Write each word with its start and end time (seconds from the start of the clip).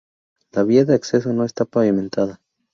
La 0.51 0.63
vía 0.63 0.83
de 0.83 0.95
acceso 0.95 1.31
no 1.31 1.45
está 1.45 1.63
pavimentada. 1.63 2.41